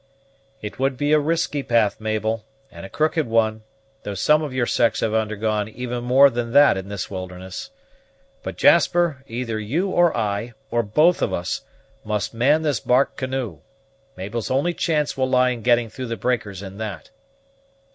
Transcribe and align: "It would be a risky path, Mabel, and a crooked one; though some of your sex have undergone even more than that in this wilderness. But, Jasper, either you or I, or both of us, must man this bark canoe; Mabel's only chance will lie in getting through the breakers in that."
"It 0.63 0.79
would 0.79 0.97
be 0.97 1.13
a 1.13 1.19
risky 1.19 1.61
path, 1.61 2.01
Mabel, 2.01 2.43
and 2.71 2.87
a 2.87 2.89
crooked 2.89 3.27
one; 3.27 3.61
though 4.01 4.15
some 4.15 4.41
of 4.41 4.51
your 4.51 4.65
sex 4.65 5.01
have 5.01 5.13
undergone 5.13 5.69
even 5.69 6.03
more 6.03 6.31
than 6.31 6.53
that 6.53 6.75
in 6.75 6.89
this 6.89 7.11
wilderness. 7.11 7.69
But, 8.41 8.57
Jasper, 8.57 9.23
either 9.27 9.59
you 9.59 9.89
or 9.91 10.17
I, 10.17 10.53
or 10.71 10.81
both 10.81 11.21
of 11.21 11.33
us, 11.33 11.61
must 12.03 12.33
man 12.33 12.63
this 12.63 12.79
bark 12.79 13.15
canoe; 13.15 13.59
Mabel's 14.17 14.49
only 14.49 14.73
chance 14.73 15.15
will 15.15 15.29
lie 15.29 15.51
in 15.51 15.61
getting 15.61 15.87
through 15.87 16.07
the 16.07 16.17
breakers 16.17 16.63
in 16.63 16.79
that." 16.79 17.11